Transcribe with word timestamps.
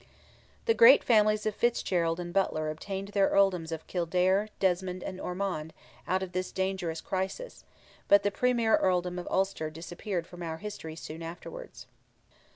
The 0.65 0.73
great 0.73 1.03
families 1.03 1.45
of 1.45 1.53
Fitzgerald 1.53 2.19
and 2.19 2.33
Butler 2.33 2.71
obtained 2.71 3.09
their 3.09 3.29
earldoms 3.29 3.71
of 3.71 3.85
Kildare, 3.85 4.49
Desmond, 4.59 5.03
and 5.03 5.21
Ormond, 5.21 5.73
out 6.07 6.23
of 6.23 6.31
this 6.31 6.51
dangerous 6.51 7.01
crisis, 7.01 7.65
but 8.07 8.23
the 8.23 8.31
premier 8.31 8.77
earldom 8.77 9.19
of 9.19 9.27
Ulster 9.29 9.69
disappeared 9.69 10.25
from 10.25 10.41
our 10.41 10.57
history 10.57 10.95
soon 10.95 11.21
afterwards. 11.21 11.85